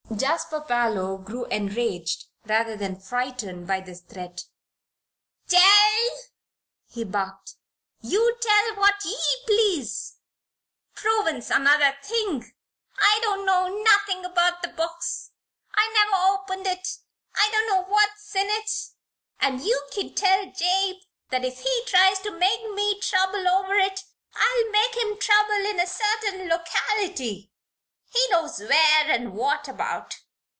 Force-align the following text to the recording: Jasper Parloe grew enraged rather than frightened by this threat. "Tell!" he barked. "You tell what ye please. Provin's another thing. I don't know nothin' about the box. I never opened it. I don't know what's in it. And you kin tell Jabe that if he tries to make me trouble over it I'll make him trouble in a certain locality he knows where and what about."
Jasper 0.13 0.59
Parloe 0.67 1.17
grew 1.23 1.45
enraged 1.45 2.25
rather 2.45 2.75
than 2.75 2.99
frightened 2.99 3.65
by 3.65 3.79
this 3.79 4.01
threat. 4.01 4.43
"Tell!" 5.47 6.09
he 6.89 7.05
barked. 7.05 7.55
"You 8.01 8.37
tell 8.41 8.75
what 8.75 8.95
ye 9.05 9.17
please. 9.45 10.17
Provin's 10.93 11.49
another 11.49 11.95
thing. 12.03 12.53
I 12.97 13.19
don't 13.23 13.45
know 13.45 13.69
nothin' 13.69 14.25
about 14.25 14.61
the 14.61 14.67
box. 14.67 15.31
I 15.75 15.87
never 15.93 16.31
opened 16.33 16.67
it. 16.67 16.97
I 17.33 17.49
don't 17.53 17.67
know 17.69 17.85
what's 17.85 18.35
in 18.35 18.47
it. 18.49 18.69
And 19.39 19.61
you 19.63 19.81
kin 19.91 20.13
tell 20.13 20.45
Jabe 20.51 20.99
that 21.29 21.45
if 21.45 21.59
he 21.61 21.83
tries 21.87 22.19
to 22.19 22.31
make 22.37 22.69
me 22.73 22.99
trouble 22.99 23.47
over 23.47 23.75
it 23.75 24.03
I'll 24.33 24.71
make 24.71 24.93
him 24.97 25.17
trouble 25.17 25.65
in 25.69 25.79
a 25.79 25.87
certain 25.87 26.49
locality 26.49 27.47
he 28.13 28.27
knows 28.29 28.59
where 28.59 29.09
and 29.09 29.31
what 29.31 29.69
about." 29.69 30.19